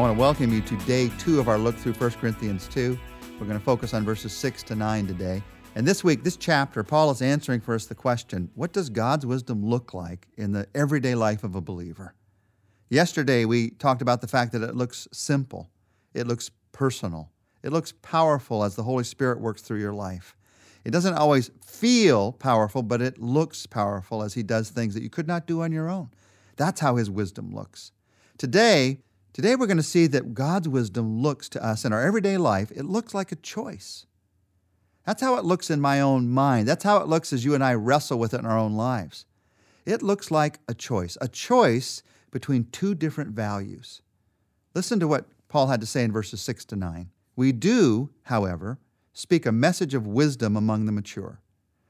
[0.00, 2.98] I want to welcome you to day two of our look through 1 Corinthians 2.
[3.38, 5.42] We're going to focus on verses 6 to 9 today.
[5.74, 9.26] And this week, this chapter, Paul is answering for us the question what does God's
[9.26, 12.14] wisdom look like in the everyday life of a believer?
[12.88, 15.68] Yesterday, we talked about the fact that it looks simple,
[16.14, 17.30] it looks personal,
[17.62, 20.34] it looks powerful as the Holy Spirit works through your life.
[20.82, 25.10] It doesn't always feel powerful, but it looks powerful as He does things that you
[25.10, 26.08] could not do on your own.
[26.56, 27.92] That's how His wisdom looks.
[28.38, 29.00] Today,
[29.32, 32.70] today we're going to see that God's wisdom looks to us in our everyday life.
[32.74, 34.06] It looks like a choice.
[35.06, 36.68] That's how it looks in my own mind.
[36.68, 39.24] That's how it looks as you and I wrestle with it in our own lives.
[39.86, 44.02] It looks like a choice, a choice between two different values.
[44.74, 47.10] Listen to what Paul had to say in verses 6 to 9.
[47.34, 48.78] We do, however,
[49.12, 51.40] speak a message of wisdom among the mature,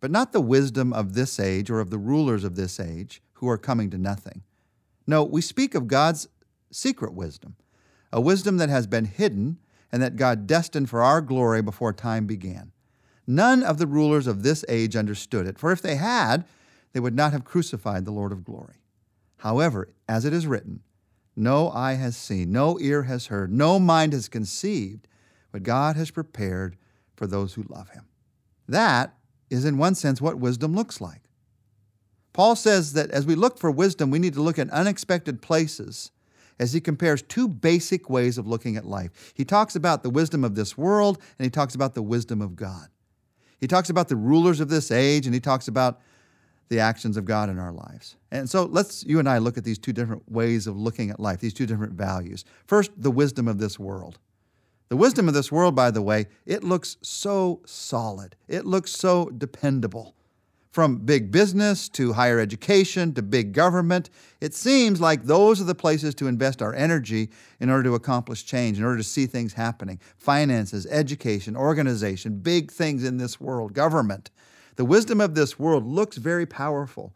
[0.00, 3.48] but not the wisdom of this age or of the rulers of this age who
[3.48, 4.42] are coming to nothing.
[5.06, 6.28] No, we speak of God's
[6.72, 7.56] secret wisdom,
[8.12, 9.58] a wisdom that has been hidden
[9.90, 12.72] and that God destined for our glory before time began.
[13.26, 16.44] None of the rulers of this age understood it, for if they had,
[16.92, 18.76] they would not have crucified the Lord of glory.
[19.38, 20.82] However, as it is written,
[21.36, 25.08] no eye has seen, no ear has heard, no mind has conceived
[25.50, 26.76] what God has prepared
[27.16, 28.06] for those who love him.
[28.68, 29.14] That
[29.50, 31.22] is, in one sense, what wisdom looks like.
[32.32, 36.10] Paul says that as we look for wisdom, we need to look at unexpected places
[36.58, 39.32] as he compares two basic ways of looking at life.
[39.34, 42.56] He talks about the wisdom of this world and he talks about the wisdom of
[42.56, 42.88] God.
[43.60, 46.00] He talks about the rulers of this age and he talks about
[46.68, 48.16] the actions of God in our lives.
[48.30, 51.20] And so let's, you and I, look at these two different ways of looking at
[51.20, 52.44] life, these two different values.
[52.66, 54.18] First, the wisdom of this world.
[54.88, 59.30] The wisdom of this world, by the way, it looks so solid, it looks so
[59.30, 60.14] dependable.
[60.72, 64.08] From big business to higher education to big government,
[64.40, 67.28] it seems like those are the places to invest our energy
[67.60, 70.00] in order to accomplish change, in order to see things happening.
[70.16, 74.30] Finances, education, organization, big things in this world, government.
[74.76, 77.12] The wisdom of this world looks very powerful,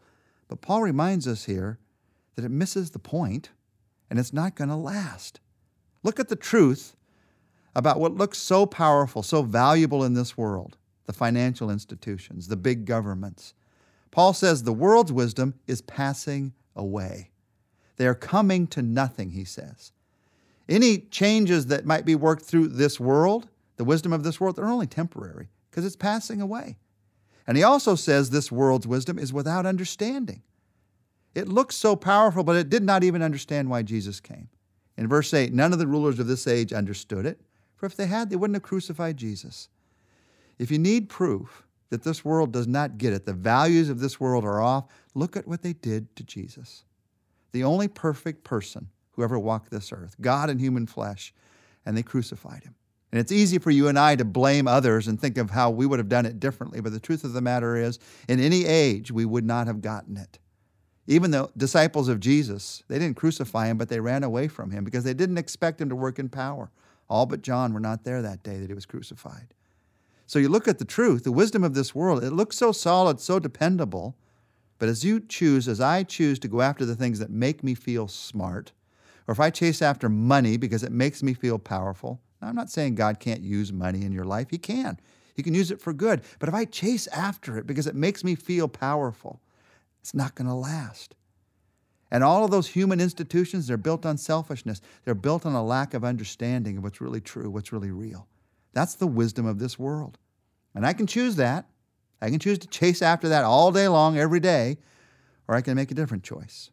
[0.47, 1.79] but Paul reminds us here
[2.35, 3.49] that it misses the point
[4.07, 5.39] and it's not going to last.
[6.03, 6.95] Look at the truth
[7.75, 12.85] about what looks so powerful, so valuable in this world the financial institutions, the big
[12.85, 13.55] governments.
[14.11, 17.31] Paul says the world's wisdom is passing away.
[17.95, 19.91] They are coming to nothing, he says.
[20.69, 23.47] Any changes that might be worked through this world,
[23.77, 26.77] the wisdom of this world, they're only temporary because it's passing away.
[27.47, 30.43] And he also says this world's wisdom is without understanding.
[31.33, 34.49] It looks so powerful, but it did not even understand why Jesus came.
[34.97, 37.39] In verse 8, none of the rulers of this age understood it.
[37.75, 39.69] For if they had, they wouldn't have crucified Jesus.
[40.59, 44.19] If you need proof that this world does not get it, the values of this
[44.19, 46.83] world are off, look at what they did to Jesus.
[47.51, 51.33] The only perfect person who ever walked this earth, God in human flesh,
[51.85, 52.75] and they crucified him.
[53.11, 55.85] And it's easy for you and I to blame others and think of how we
[55.85, 59.11] would have done it differently, but the truth of the matter is, in any age,
[59.11, 60.39] we would not have gotten it.
[61.07, 64.83] Even the disciples of Jesus, they didn't crucify him, but they ran away from him
[64.83, 66.69] because they didn't expect him to work in power.
[67.09, 69.53] All but John were not there that day that he was crucified.
[70.27, 73.21] So you look at the truth, the wisdom of this world, it looks so solid,
[73.21, 74.15] so dependable.
[74.77, 77.73] But as you choose, as I choose to go after the things that make me
[77.73, 78.73] feel smart,
[79.25, 82.69] or if I chase after money because it makes me feel powerful, now I'm not
[82.69, 84.47] saying God can't use money in your life.
[84.51, 84.99] He can.
[85.33, 86.21] He can use it for good.
[86.39, 89.39] But if I chase after it because it makes me feel powerful,
[90.01, 91.15] it's not going to last.
[92.11, 94.81] And all of those human institutions, they're built on selfishness.
[95.05, 98.27] They're built on a lack of understanding of what's really true, what's really real.
[98.77, 100.19] That's the wisdom of this world.
[100.75, 101.67] And I can choose that.
[102.21, 104.77] I can choose to chase after that all day long, every day,
[105.47, 106.69] or I can make a different choice.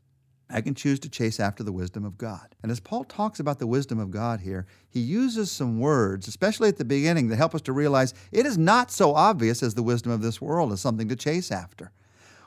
[0.51, 2.57] I can choose to chase after the wisdom of God.
[2.63, 6.69] And as Paul talks about the wisdom of God here, he uses some words, especially
[6.69, 9.83] at the beginning, that help us to realize it is not so obvious as the
[9.83, 11.91] wisdom of this world as something to chase after.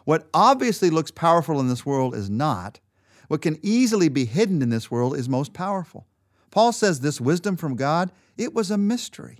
[0.05, 2.79] What obviously looks powerful in this world is not.
[3.27, 6.05] What can easily be hidden in this world is most powerful.
[6.51, 9.39] Paul says this wisdom from God, it was a mystery.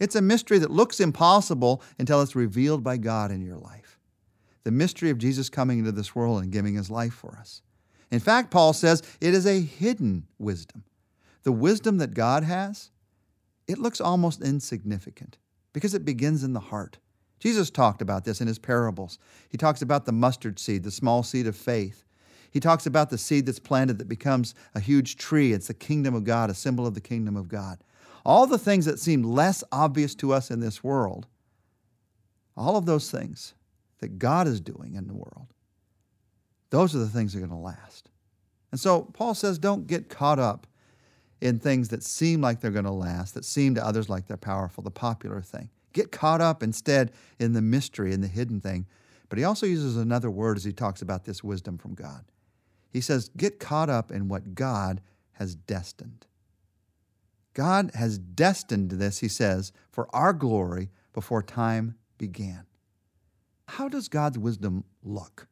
[0.00, 3.98] It's a mystery that looks impossible until it's revealed by God in your life.
[4.64, 7.62] The mystery of Jesus coming into this world and giving his life for us.
[8.10, 10.84] In fact, Paul says it is a hidden wisdom.
[11.42, 12.90] The wisdom that God has,
[13.68, 15.38] it looks almost insignificant
[15.72, 16.98] because it begins in the heart.
[17.38, 19.18] Jesus talked about this in his parables.
[19.48, 22.04] He talks about the mustard seed, the small seed of faith.
[22.50, 25.52] He talks about the seed that's planted that becomes a huge tree.
[25.52, 27.78] It's the kingdom of God, a symbol of the kingdom of God.
[28.24, 31.26] All the things that seem less obvious to us in this world,
[32.56, 33.54] all of those things
[34.00, 35.48] that God is doing in the world,
[36.70, 38.10] those are the things that are going to last.
[38.70, 40.66] And so Paul says, don't get caught up
[41.40, 44.36] in things that seem like they're going to last, that seem to others like they're
[44.36, 45.70] powerful, the popular thing.
[45.92, 48.86] Get caught up instead in the mystery, in the hidden thing.
[49.28, 52.24] But he also uses another word as he talks about this wisdom from God.
[52.92, 55.00] He says, Get caught up in what God
[55.32, 56.26] has destined.
[57.60, 62.64] God has destined this, he says, for our glory before time began.
[63.68, 65.46] How does God's wisdom look?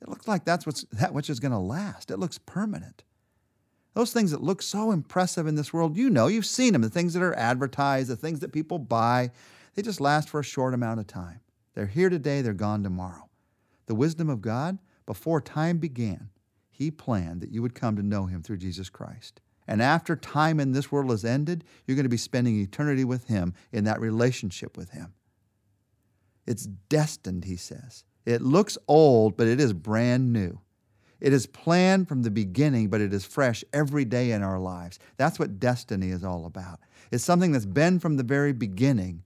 [0.00, 2.12] It looks like that's what's, that which is going to last.
[2.12, 3.02] It looks permanent.
[3.94, 6.88] Those things that look so impressive in this world, you know, you've seen them, the
[6.88, 9.32] things that are advertised, the things that people buy,
[9.74, 11.40] they just last for a short amount of time.
[11.74, 13.28] They're here today, they're gone tomorrow.
[13.86, 16.30] The wisdom of God, before time began,
[16.70, 19.40] He planned that you would come to know Him through Jesus Christ.
[19.70, 23.28] And after time in this world has ended, you're going to be spending eternity with
[23.28, 25.14] Him in that relationship with Him.
[26.44, 28.02] It's destined, He says.
[28.26, 30.60] It looks old, but it is brand new.
[31.20, 34.98] It is planned from the beginning, but it is fresh every day in our lives.
[35.18, 36.80] That's what destiny is all about.
[37.12, 39.22] It's something that's been from the very beginning,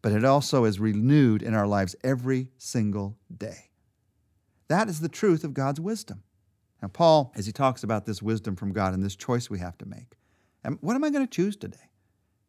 [0.00, 3.70] but it also is renewed in our lives every single day.
[4.68, 6.22] That is the truth of God's wisdom.
[6.82, 9.76] Now, Paul, as he talks about this wisdom from God and this choice we have
[9.78, 10.16] to make,
[10.62, 11.90] and what am I going to choose today?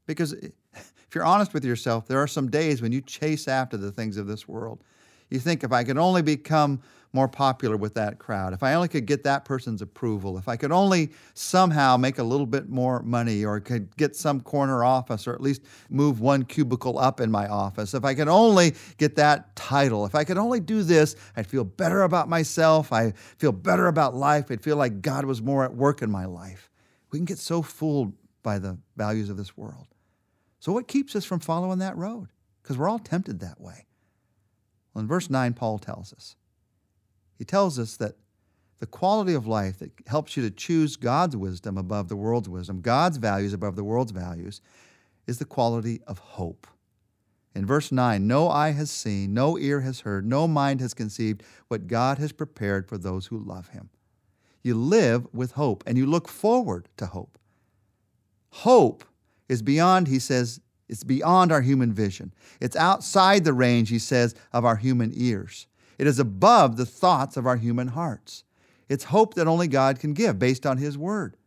[0.05, 3.77] Because eh, if you're honest with yourself, there are some days when you chase after
[3.77, 4.83] the things of this world
[5.29, 6.81] you think if I could only become
[7.11, 10.55] more popular with that crowd, if I only could get that person's approval, if I
[10.57, 15.27] could only somehow make a little bit more money or could get some corner office
[15.27, 19.15] or at least move one cubicle up in my office, if I could only get
[19.15, 22.93] that title, if I could only do this, I'd feel better about myself.
[22.93, 24.51] I feel better about life.
[24.51, 26.69] I'd feel like God was more at work in my life.
[27.11, 29.87] We can get so fooled by the values of this world.
[30.59, 32.29] So, what keeps us from following that road?
[32.61, 33.87] Because we're all tempted that way.
[34.99, 36.35] Well, in verse 9, Paul tells us.
[37.37, 38.15] He tells us that
[38.79, 42.81] the quality of life that helps you to choose God's wisdom above the world's wisdom,
[42.81, 44.59] God's values above the world's values,
[45.25, 46.67] is the quality of hope.
[47.55, 51.43] In verse 9, no eye has seen, no ear has heard, no mind has conceived
[51.69, 53.89] what God has prepared for those who love him.
[54.63, 57.39] You live with hope and you look forward to hope.
[58.49, 59.05] Hope
[59.47, 62.33] is beyond, he says, it's beyond our human vision.
[62.59, 65.67] It's outside the range, he says, of our human ears.
[65.99, 68.43] It is above the thoughts of our human hearts.
[68.89, 71.37] It's hope that only God can give based on his word.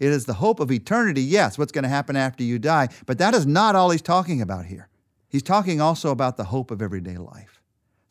[0.00, 3.18] It is the hope of eternity, yes, what's going to happen after you die, but
[3.18, 4.88] that is not all he's talking about here.
[5.28, 7.60] He's talking also about the hope of everyday life,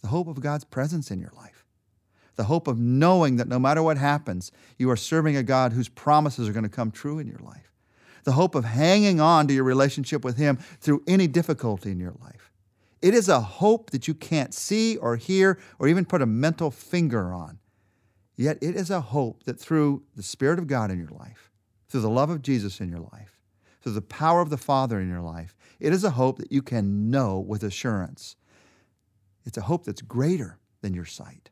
[0.01, 1.66] the hope of God's presence in your life,
[2.36, 5.89] the hope of knowing that no matter what happens, you are serving a God whose
[5.89, 7.67] promises are going to come true in your life
[8.27, 12.13] the hope of hanging on to your relationship with Him through any difficulty in your
[12.21, 12.51] life.
[13.01, 16.69] It is a hope that you can't see or hear or even put a mental
[16.69, 17.59] finger on.
[18.35, 21.53] Yet it is a hope that through the Spirit of God in your life,
[21.88, 23.39] through the love of Jesus in your life,
[23.81, 26.62] through the power of the Father in your life, it is a hope that you
[26.62, 28.35] can know with assurance.
[29.45, 31.50] It's a hope that's greater than your sight.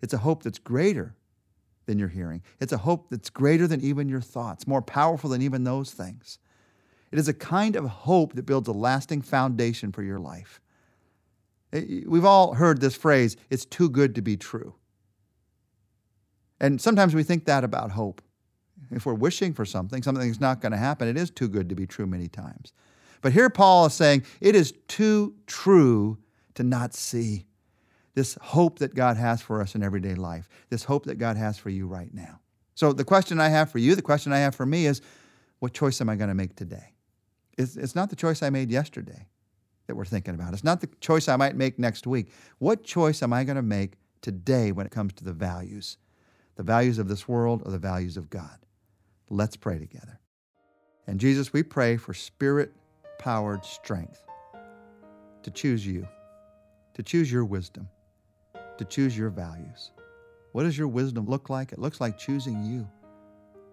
[0.00, 1.14] It's a hope that's greater
[1.86, 2.42] than your hearing.
[2.60, 6.38] It's a hope that's greater than even your thoughts, more powerful than even those things.
[7.10, 10.60] It is a kind of hope that builds a lasting foundation for your life.
[11.72, 14.74] Eh, we've all heard this phrase, it's too good to be true.
[16.60, 18.22] And sometimes we think that about hope.
[18.90, 21.74] If we're wishing for something, something's not going to happen, it is too good to
[21.74, 22.72] be true many times.
[23.20, 26.18] But here Paul is saying it is too true
[26.54, 27.46] to not see
[28.14, 31.58] this hope that God has for us in everyday life, this hope that God has
[31.58, 32.40] for you right now.
[32.74, 35.00] So, the question I have for you, the question I have for me is
[35.58, 36.94] what choice am I going to make today?
[37.56, 39.28] It's, it's not the choice I made yesterday
[39.86, 40.52] that we're thinking about.
[40.52, 42.32] It's not the choice I might make next week.
[42.58, 45.98] What choice am I going to make today when it comes to the values?
[46.56, 48.58] The values of this world or the values of God?
[49.30, 50.20] Let's pray together.
[51.06, 52.72] And Jesus, we pray for spirit
[53.18, 54.24] powered strength
[55.42, 56.08] to choose you,
[56.94, 57.88] to choose your wisdom
[58.78, 59.92] to choose your values.
[60.52, 61.72] What does your wisdom look like?
[61.72, 62.88] It looks like choosing you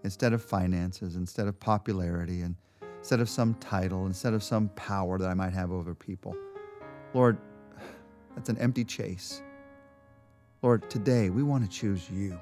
[0.04, 2.56] instead of finances, instead of popularity, and
[2.98, 6.36] instead of some title, instead of some power that I might have over people.
[7.14, 7.38] Lord,
[8.36, 9.42] that's an empty chase.
[10.62, 12.40] Lord, today we want to choose you.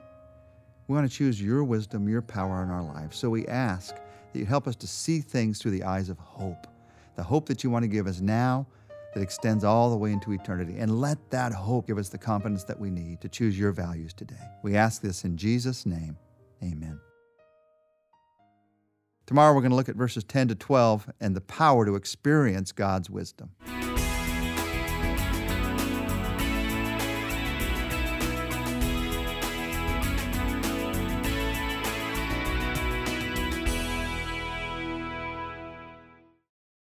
[0.87, 3.17] We want to choose your wisdom, your power in our lives.
[3.17, 6.67] So we ask that you help us to see things through the eyes of hope,
[7.15, 8.65] the hope that you want to give us now
[9.13, 10.77] that extends all the way into eternity.
[10.77, 14.13] And let that hope give us the confidence that we need to choose your values
[14.13, 14.35] today.
[14.63, 16.17] We ask this in Jesus' name.
[16.63, 16.99] Amen.
[19.25, 22.71] Tomorrow we're going to look at verses 10 to 12 and the power to experience
[22.71, 23.51] God's wisdom.